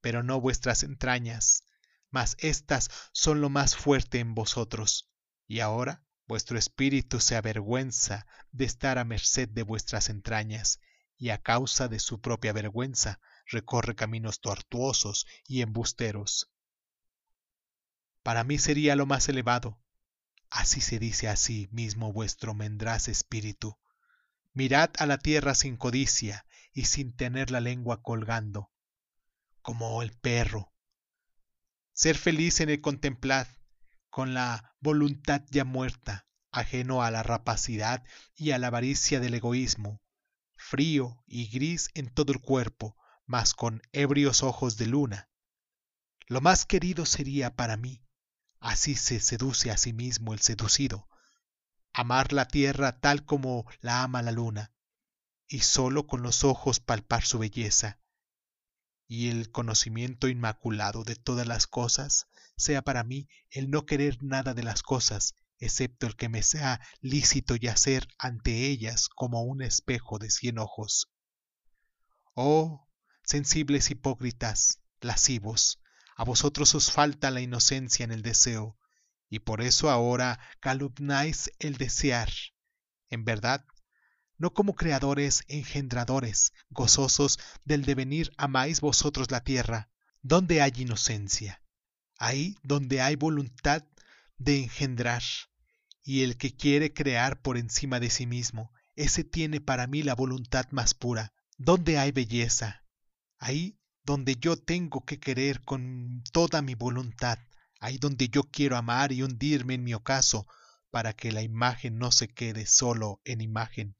pero 0.00 0.22
no 0.22 0.40
vuestras 0.40 0.82
entrañas, 0.82 1.64
mas 2.10 2.36
éstas 2.38 2.90
son 3.12 3.40
lo 3.40 3.50
más 3.50 3.76
fuerte 3.76 4.18
en 4.18 4.34
vosotros, 4.34 5.10
y 5.46 5.60
ahora 5.60 6.04
vuestro 6.26 6.58
espíritu 6.58 7.20
se 7.20 7.36
avergüenza 7.36 8.26
de 8.52 8.64
estar 8.64 8.98
a 8.98 9.04
merced 9.04 9.48
de 9.48 9.62
vuestras 9.62 10.08
entrañas, 10.08 10.80
y 11.16 11.30
a 11.30 11.42
causa 11.42 11.88
de 11.88 12.00
su 12.00 12.20
propia 12.20 12.52
vergüenza 12.52 13.20
recorre 13.46 13.94
caminos 13.94 14.40
tortuosos 14.40 15.26
y 15.46 15.62
embusteros 15.62 16.50
para 18.24 18.42
mí 18.42 18.58
sería 18.58 18.96
lo 18.96 19.04
más 19.04 19.28
elevado. 19.28 19.78
Así 20.48 20.80
se 20.80 20.98
dice 20.98 21.28
a 21.28 21.36
sí 21.36 21.68
mismo 21.70 22.10
vuestro 22.10 22.54
mendraz 22.54 23.08
espíritu. 23.08 23.78
Mirad 24.54 24.90
a 24.98 25.06
la 25.06 25.18
tierra 25.18 25.54
sin 25.54 25.76
codicia 25.76 26.46
y 26.72 26.86
sin 26.86 27.14
tener 27.14 27.50
la 27.50 27.60
lengua 27.60 28.02
colgando, 28.02 28.72
como 29.60 30.00
el 30.02 30.12
perro. 30.12 30.72
Ser 31.92 32.16
feliz 32.16 32.60
en 32.60 32.70
el 32.70 32.80
contemplad, 32.80 33.46
con 34.08 34.32
la 34.32 34.74
voluntad 34.80 35.42
ya 35.50 35.64
muerta, 35.64 36.26
ajeno 36.50 37.02
a 37.02 37.10
la 37.10 37.22
rapacidad 37.22 38.02
y 38.34 38.52
a 38.52 38.58
la 38.58 38.68
avaricia 38.68 39.20
del 39.20 39.34
egoísmo, 39.34 40.00
frío 40.56 41.22
y 41.26 41.48
gris 41.48 41.90
en 41.94 42.08
todo 42.08 42.32
el 42.32 42.40
cuerpo, 42.40 42.96
mas 43.26 43.54
con 43.54 43.82
ebrios 43.92 44.42
ojos 44.42 44.78
de 44.78 44.86
luna. 44.86 45.28
Lo 46.26 46.40
más 46.40 46.64
querido 46.64 47.04
sería 47.04 47.54
para 47.54 47.76
mí 47.76 48.04
Así 48.64 48.94
se 48.94 49.20
seduce 49.20 49.70
a 49.70 49.76
sí 49.76 49.92
mismo 49.92 50.32
el 50.32 50.40
seducido. 50.40 51.06
Amar 51.96 52.32
la 52.32 52.48
tierra 52.48 52.98
tal 52.98 53.24
como 53.24 53.66
la 53.80 54.02
ama 54.02 54.20
la 54.20 54.32
luna, 54.32 54.72
y 55.46 55.60
sólo 55.60 56.08
con 56.08 56.22
los 56.22 56.42
ojos 56.42 56.80
palpar 56.80 57.24
su 57.24 57.38
belleza. 57.38 58.00
Y 59.06 59.28
el 59.28 59.52
conocimiento 59.52 60.26
inmaculado 60.26 61.04
de 61.04 61.14
todas 61.14 61.46
las 61.46 61.68
cosas 61.68 62.26
sea 62.56 62.82
para 62.82 63.04
mí 63.04 63.28
el 63.48 63.70
no 63.70 63.86
querer 63.86 64.20
nada 64.24 64.54
de 64.54 64.64
las 64.64 64.82
cosas, 64.82 65.36
excepto 65.58 66.08
el 66.08 66.16
que 66.16 66.28
me 66.28 66.42
sea 66.42 66.80
lícito 67.00 67.54
yacer 67.54 68.08
ante 68.18 68.66
ellas 68.66 69.08
como 69.08 69.42
un 69.42 69.62
espejo 69.62 70.18
de 70.18 70.30
cien 70.30 70.58
ojos. 70.58 71.12
Oh, 72.34 72.88
sensibles 73.22 73.88
hipócritas, 73.92 74.80
lascivos, 75.00 75.80
a 76.16 76.24
vosotros 76.24 76.74
os 76.74 76.90
falta 76.90 77.30
la 77.30 77.40
inocencia 77.40 78.02
en 78.02 78.10
el 78.10 78.22
deseo, 78.22 78.76
y 79.34 79.40
por 79.40 79.62
eso 79.62 79.90
ahora 79.90 80.38
calumnáis 80.60 81.50
el 81.58 81.76
desear. 81.76 82.30
En 83.10 83.24
verdad, 83.24 83.64
no 84.38 84.54
como 84.54 84.76
creadores 84.76 85.42
engendradores, 85.48 86.52
gozosos 86.70 87.40
del 87.64 87.84
devenir 87.84 88.32
amáis 88.36 88.80
vosotros 88.80 89.32
la 89.32 89.42
tierra, 89.42 89.90
donde 90.22 90.62
hay 90.62 90.72
inocencia, 90.76 91.60
ahí 92.16 92.56
donde 92.62 93.00
hay 93.00 93.16
voluntad 93.16 93.82
de 94.38 94.62
engendrar, 94.62 95.24
y 96.04 96.22
el 96.22 96.36
que 96.36 96.54
quiere 96.54 96.92
crear 96.92 97.42
por 97.42 97.58
encima 97.58 97.98
de 97.98 98.10
sí 98.10 98.26
mismo, 98.26 98.70
ese 98.94 99.24
tiene 99.24 99.60
para 99.60 99.88
mí 99.88 100.04
la 100.04 100.14
voluntad 100.14 100.66
más 100.70 100.94
pura, 100.94 101.32
donde 101.58 101.98
hay 101.98 102.12
belleza, 102.12 102.84
ahí 103.38 103.80
donde 104.04 104.36
yo 104.36 104.56
tengo 104.56 105.04
que 105.04 105.18
querer 105.18 105.60
con 105.62 106.22
toda 106.32 106.62
mi 106.62 106.76
voluntad, 106.76 107.40
ahí 107.84 107.98
donde 107.98 108.30
yo 108.30 108.44
quiero 108.44 108.78
amar 108.78 109.12
y 109.12 109.22
hundirme 109.22 109.74
en 109.74 109.84
mi 109.84 109.92
ocaso, 109.92 110.46
para 110.90 111.12
que 111.12 111.32
la 111.32 111.42
imagen 111.42 111.98
no 111.98 112.12
se 112.12 112.28
quede 112.28 112.64
solo 112.64 113.20
en 113.24 113.42
imagen. 113.42 113.94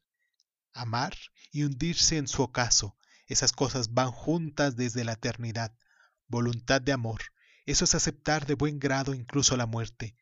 Amar 0.72 1.14
y 1.52 1.64
hundirse 1.64 2.16
en 2.16 2.26
su 2.26 2.42
ocaso, 2.42 2.96
esas 3.26 3.52
cosas 3.52 3.92
van 3.92 4.10
juntas 4.10 4.76
desde 4.76 5.04
la 5.04 5.12
eternidad. 5.12 5.76
Voluntad 6.28 6.80
de 6.80 6.92
amor, 6.92 7.20
eso 7.66 7.84
es 7.84 7.94
aceptar 7.94 8.46
de 8.46 8.54
buen 8.54 8.78
grado 8.78 9.12
incluso 9.12 9.54
la 9.54 9.66
muerte, 9.66 10.16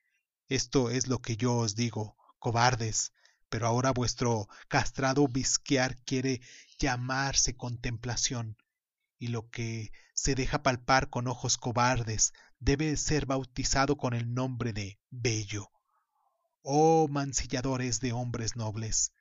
Esto 0.49 0.91
es 0.91 1.07
lo 1.07 1.23
que 1.23 1.37
yo 1.37 1.55
os 1.55 1.77
digo, 1.77 2.17
cobardes, 2.41 3.13
pero 3.49 3.69
ahora 3.69 3.93
vuestro 3.93 4.49
castrado 4.67 5.29
visquear 5.29 5.99
quiere 5.99 6.41
llamarse 6.81 7.57
contemplación, 7.57 8.57
y 9.21 9.29
lo 9.29 9.49
que 9.51 9.93
se 10.15 10.35
deja 10.35 10.65
palpar 10.65 11.11
con 11.11 11.29
ojos 11.29 11.59
cobardes 11.59 12.33
debe 12.63 12.97
ser 12.97 13.27
bautizado 13.27 13.97
con 13.97 14.15
el 14.15 14.33
nombre 14.35 14.73
de 14.73 15.01
bello. 15.11 15.69
Oh 16.63 17.09
mancilladores 17.09 17.99
de 17.99 18.13
hombres 18.13 18.55
nobles. 18.55 19.13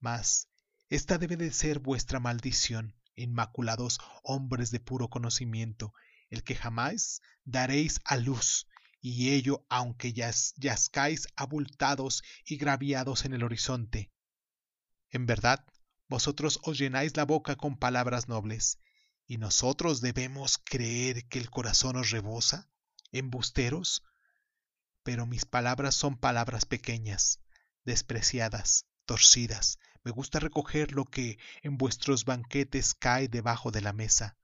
Mas 0.00 0.48
esta 0.88 1.18
debe 1.18 1.36
de 1.36 1.52
ser 1.52 1.78
vuestra 1.78 2.20
maldición, 2.20 2.94
inmaculados 3.16 3.98
hombres 4.22 4.70
de 4.70 4.80
puro 4.80 5.10
conocimiento, 5.10 5.92
el 6.30 6.42
que 6.42 6.54
jamás 6.54 7.20
daréis 7.44 8.00
a 8.06 8.16
luz, 8.16 8.66
y 8.98 9.34
ello 9.34 9.66
aunque 9.68 10.14
yazcáis 10.14 11.28
abultados 11.36 12.22
y 12.46 12.56
graviados 12.56 13.26
en 13.26 13.34
el 13.34 13.44
horizonte. 13.44 14.10
En 15.10 15.26
verdad, 15.26 15.66
vosotros 16.08 16.60
os 16.62 16.78
llenáis 16.78 17.14
la 17.14 17.26
boca 17.26 17.56
con 17.56 17.76
palabras 17.76 18.26
nobles, 18.26 18.78
¿Y 19.26 19.38
nosotros 19.38 20.00
debemos 20.00 20.58
creer 20.58 21.26
que 21.28 21.38
el 21.38 21.50
corazón 21.50 21.96
os 21.96 22.10
rebosa? 22.10 22.68
¿Embusteros? 23.12 24.02
Pero 25.02 25.26
mis 25.26 25.44
palabras 25.44 25.94
son 25.94 26.16
palabras 26.16 26.66
pequeñas, 26.66 27.40
despreciadas, 27.84 28.86
torcidas. 29.04 29.78
Me 30.02 30.10
gusta 30.10 30.40
recoger 30.40 30.92
lo 30.92 31.06
que 31.06 31.38
en 31.62 31.78
vuestros 31.78 32.24
banquetes 32.24 32.94
cae 32.94 33.28
debajo 33.28 33.70
de 33.70 33.80
la 33.80 33.92
mesa. 33.92 34.36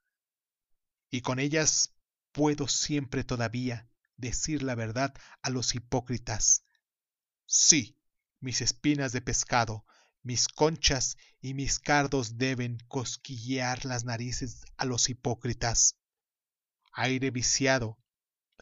Y 1.11 1.21
con 1.21 1.39
ellas 1.39 1.95
puedo 2.33 2.69
siempre 2.69 3.25
todavía 3.25 3.91
decir 4.17 4.63
la 4.63 4.75
verdad 4.75 5.15
a 5.43 5.51
los 5.51 5.75
hipócritas. 5.75 6.65
Sí, 7.47 7.99
mis 8.39 8.61
espinas 8.61 9.13
de 9.13 9.21
pescado, 9.21 9.85
mis 10.23 10.49
conchas 10.49 11.17
y 11.41 11.55
mis 11.55 11.79
cardos 11.79 12.37
deben 12.37 12.79
cosquillear 12.89 13.87
las 13.87 14.05
narices 14.05 14.65
a 14.77 14.85
los 14.85 15.09
hipócritas. 15.09 15.97
Aire 16.93 17.31
viciado 17.31 17.99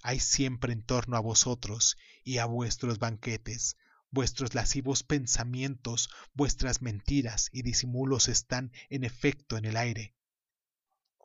hay 0.03 0.21
siempre 0.21 0.73
en 0.73 0.85
torno 0.85 1.17
a 1.17 1.21
vosotros 1.21 1.97
y 2.23 2.39
a 2.39 2.47
vuestros 2.47 3.01
banquetes. 3.01 3.77
Vuestros 4.11 4.55
lascivos 4.55 5.03
pensamientos, 5.03 6.09
vuestras 6.33 6.81
mentiras 6.81 7.49
y 7.53 7.63
disimulos 7.63 8.29
están 8.29 8.73
en 8.89 9.03
efecto 9.05 9.57
en 9.57 9.65
el 9.65 9.77
aire. 9.77 10.15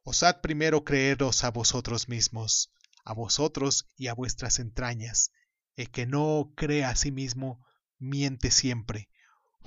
Osad 0.03 0.41
primero 0.41 0.83
creeros 0.83 1.43
a 1.43 1.51
vosotros 1.51 2.09
mismos, 2.09 2.73
a 3.05 3.13
vosotros 3.13 3.87
y 3.95 4.07
a 4.07 4.13
vuestras 4.15 4.59
entrañas. 4.59 5.31
El 5.75 5.91
que 5.91 6.07
no 6.07 6.51
cree 6.55 6.83
a 6.83 6.95
sí 6.95 7.11
mismo 7.11 7.63
miente 7.99 8.51
siempre 8.51 9.09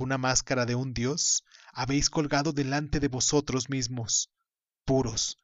una 0.05 0.19
máscara 0.19 0.67
de 0.67 0.75
un 0.75 0.93
dios 0.93 1.45
habéis 1.73 2.11
colgado 2.11 2.53
delante 2.53 3.01
de 3.01 3.09
vosotros 3.09 3.69
mismos, 3.69 4.31
puros. 4.85 5.39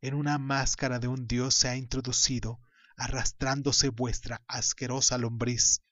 En 0.00 0.14
una 0.14 0.38
máscara 0.38 0.98
de 0.98 1.08
un 1.08 1.26
dios 1.26 1.54
se 1.54 1.68
ha 1.68 1.76
introducido, 1.76 2.60
arrastrándose 2.96 3.88
vuestra 3.90 4.42
asquerosa 4.46 5.18
lombriz. 5.18 5.82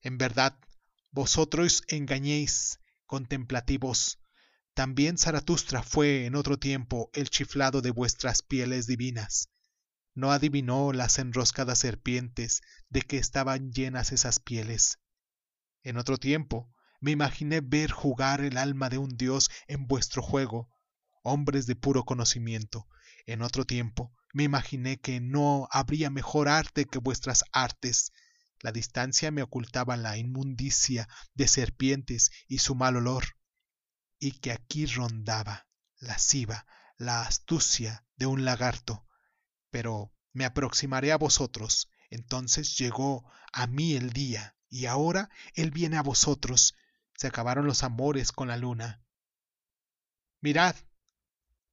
En 0.00 0.18
verdad, 0.18 0.58
vosotros 1.10 1.82
engañéis, 1.88 2.80
contemplativos. 3.06 4.20
También 4.74 5.18
Zaratustra 5.18 5.82
fue 5.82 6.26
en 6.26 6.36
otro 6.36 6.58
tiempo 6.58 7.10
el 7.12 7.30
chiflado 7.30 7.80
de 7.80 7.90
vuestras 7.90 8.42
pieles 8.42 8.86
divinas. 8.86 9.50
No 10.14 10.30
adivinó 10.30 10.92
las 10.92 11.18
enroscadas 11.18 11.78
serpientes 11.78 12.60
de 12.88 13.02
que 13.02 13.18
estaban 13.18 13.72
llenas 13.72 14.12
esas 14.12 14.38
pieles. 14.38 14.98
En 15.82 15.96
otro 15.96 16.18
tiempo, 16.18 16.72
me 17.00 17.10
imaginé 17.12 17.60
ver 17.60 17.90
jugar 17.90 18.40
el 18.40 18.56
alma 18.56 18.88
de 18.88 18.98
un 18.98 19.16
dios 19.16 19.50
en 19.66 19.86
vuestro 19.86 20.22
juego, 20.22 20.68
hombres 21.22 21.66
de 21.66 21.76
puro 21.76 22.04
conocimiento. 22.04 22.88
En 23.26 23.42
otro 23.42 23.64
tiempo 23.64 24.12
me 24.32 24.44
imaginé 24.44 24.98
que 25.00 25.20
no 25.20 25.68
habría 25.70 26.10
mejor 26.10 26.48
arte 26.48 26.84
que 26.84 26.98
vuestras 26.98 27.44
artes. 27.52 28.12
La 28.60 28.72
distancia 28.72 29.30
me 29.30 29.42
ocultaba 29.42 29.96
la 29.96 30.16
inmundicia 30.16 31.08
de 31.34 31.48
serpientes 31.48 32.30
y 32.48 32.58
su 32.58 32.74
mal 32.74 32.96
olor, 32.96 33.36
y 34.18 34.32
que 34.32 34.52
aquí 34.52 34.86
rondaba, 34.86 35.68
lasciva, 35.98 36.66
la 36.96 37.22
astucia 37.22 38.04
de 38.16 38.26
un 38.26 38.44
lagarto. 38.44 39.06
Pero 39.70 40.12
me 40.32 40.44
aproximaré 40.44 41.12
a 41.12 41.18
vosotros. 41.18 41.88
Entonces 42.10 42.76
llegó 42.78 43.30
a 43.52 43.66
mí 43.66 43.94
el 43.94 44.12
día, 44.12 44.56
y 44.68 44.86
ahora 44.86 45.30
él 45.54 45.70
viene 45.70 45.96
a 45.96 46.02
vosotros, 46.02 46.74
se 47.18 47.26
acabaron 47.26 47.66
los 47.66 47.82
amores 47.82 48.30
con 48.30 48.46
la 48.46 48.56
luna. 48.56 49.02
Mirad, 50.40 50.76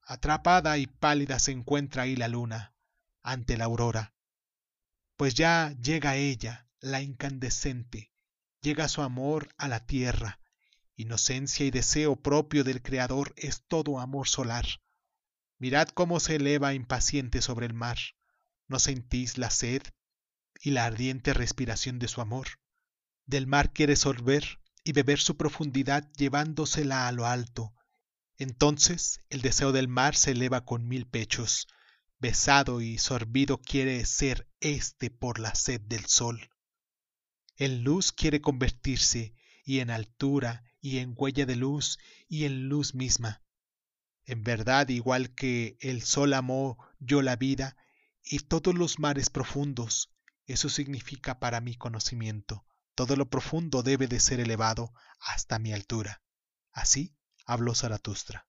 atrapada 0.02 0.80
y 0.80 0.88
pálida 0.88 1.38
se 1.38 1.52
encuentra 1.52 2.04
ahí 2.04 2.16
la 2.16 2.28
luna, 2.28 2.74
ante 3.22 3.56
la 3.56 3.66
aurora. 3.66 4.16
Pues 5.18 5.36
ya 5.36 5.76
llega 5.80 6.16
ella, 6.16 6.68
la 6.80 7.04
incandescente, 7.04 8.12
llega 8.60 8.88
su 8.88 9.04
amor 9.04 9.54
a 9.58 9.68
la 9.68 9.86
tierra. 9.86 10.40
Inocencia 10.96 11.64
y 11.64 11.70
deseo 11.70 12.16
propio 12.16 12.64
del 12.64 12.82
Creador 12.82 13.32
es 13.38 13.64
todo 13.68 14.00
amor 14.00 14.28
solar. 14.28 14.66
Mirad 15.60 15.90
cómo 15.90 16.20
se 16.20 16.38
eleva 16.38 16.74
impaciente 16.74 17.44
sobre 17.44 17.68
el 17.68 17.74
mar. 17.74 17.98
¿No 18.68 18.80
sentís 18.80 19.38
la 19.38 19.52
sed 19.52 19.84
y 20.60 20.72
la 20.72 20.86
ardiente 20.86 21.36
respiración 21.36 22.00
de 22.00 22.08
su 22.08 22.22
amor? 22.22 22.48
Del 23.28 23.46
mar 23.46 23.72
quiere 23.74 23.96
sorber 23.96 24.60
y 24.86 24.94
beber 24.94 25.20
su 25.20 25.36
profundidad 25.36 26.10
llevándosela 26.14 27.08
a 27.08 27.12
lo 27.12 27.26
alto. 27.26 27.74
Entonces 28.38 29.20
el 29.30 29.42
deseo 29.42 29.72
del 29.72 29.88
mar 29.88 30.16
se 30.16 30.32
eleva 30.32 30.64
con 30.64 30.88
mil 30.88 31.08
pechos. 31.08 31.68
Besado 32.20 32.80
y 32.82 33.00
sorbido 33.00 33.58
quiere 33.58 34.06
ser 34.06 34.48
éste 34.60 35.10
por 35.10 35.40
la 35.40 35.56
sed 35.56 35.82
del 35.82 36.06
sol. 36.06 36.52
En 37.58 37.84
luz 37.84 38.12
quiere 38.12 38.42
convertirse, 38.42 39.34
y 39.64 39.80
en 39.80 39.90
altura, 39.90 40.64
y 40.80 41.00
en 41.00 41.16
huella 41.18 41.48
de 41.48 41.56
luz, 41.56 41.98
y 42.28 42.46
en 42.46 42.70
luz 42.70 42.94
misma. 42.94 43.42
En 44.26 44.44
verdad, 44.44 44.90
igual 44.90 45.34
que 45.34 45.78
el 45.80 46.04
sol 46.04 46.34
amó 46.34 46.78
yo 47.00 47.24
la 47.24 47.38
vida, 47.38 47.76
y 48.24 48.40
todos 48.40 48.76
los 48.76 49.00
mares 49.00 49.30
profundos, 49.32 50.14
eso 50.46 50.70
significa 50.70 51.40
para 51.40 51.60
mi 51.60 51.76
conocimiento. 51.76 52.66
Todo 52.96 53.16
lo 53.18 53.30
profundo 53.30 53.84
debe 53.84 54.08
de 54.08 54.20
ser 54.20 54.40
elevado 54.40 54.94
hasta 55.20 55.60
mi 55.60 55.74
altura. 55.74 56.24
Así 56.72 57.16
habló 57.46 57.76
Zaratustra. 57.76 58.48